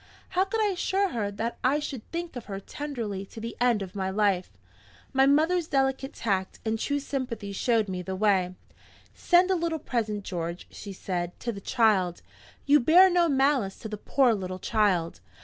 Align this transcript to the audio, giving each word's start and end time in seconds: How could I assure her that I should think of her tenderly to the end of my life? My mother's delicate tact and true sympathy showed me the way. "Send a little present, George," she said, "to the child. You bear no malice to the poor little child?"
How 0.29 0.45
could 0.45 0.59
I 0.59 0.71
assure 0.71 1.09
her 1.09 1.29
that 1.29 1.59
I 1.63 1.77
should 1.79 2.03
think 2.09 2.35
of 2.35 2.45
her 2.45 2.59
tenderly 2.59 3.23
to 3.27 3.39
the 3.39 3.55
end 3.61 3.83
of 3.83 3.93
my 3.93 4.09
life? 4.09 4.49
My 5.13 5.27
mother's 5.27 5.67
delicate 5.67 6.13
tact 6.13 6.57
and 6.65 6.79
true 6.79 6.99
sympathy 6.99 7.51
showed 7.51 7.87
me 7.87 8.01
the 8.01 8.15
way. 8.15 8.55
"Send 9.13 9.51
a 9.51 9.55
little 9.55 9.77
present, 9.77 10.23
George," 10.23 10.65
she 10.71 10.91
said, 10.91 11.39
"to 11.41 11.51
the 11.51 11.61
child. 11.61 12.23
You 12.65 12.79
bear 12.79 13.11
no 13.11 13.29
malice 13.29 13.77
to 13.77 13.87
the 13.87 13.95
poor 13.95 14.33
little 14.33 14.57
child?" 14.57 15.19